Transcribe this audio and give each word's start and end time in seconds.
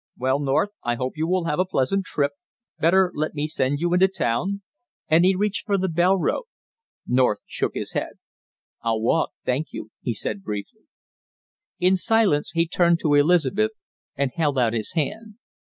Well, 0.17 0.39
North, 0.39 0.69
I 0.83 0.95
hope 0.95 1.13
you 1.15 1.27
will 1.27 1.43
have 1.43 1.59
a 1.59 1.65
pleasant 1.65 2.05
trip, 2.05 2.31
better 2.79 3.11
let 3.13 3.35
me 3.35 3.45
send 3.45 3.77
you 3.79 3.93
into 3.93 4.07
town?" 4.07 4.63
And 5.07 5.23
he 5.23 5.35
reached 5.35 5.67
for 5.67 5.77
the 5.77 5.87
bell 5.87 6.17
rope. 6.17 6.47
North 7.05 7.37
shook 7.45 7.75
his 7.75 7.93
head. 7.93 8.13
"I'll 8.81 8.99
walk, 8.99 9.33
thank 9.45 9.67
you," 9.73 9.91
he 10.01 10.15
said 10.15 10.41
briefly. 10.41 10.85
In 11.79 11.95
silence 11.95 12.53
he 12.55 12.67
turned 12.67 12.99
to 13.01 13.13
Elizabeth 13.13 13.73
and 14.15 14.31
held 14.33 14.57
out 14.57 14.73
his 14.73 14.93
hand. 14.93 15.35